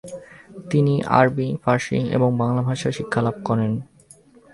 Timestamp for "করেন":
3.45-3.71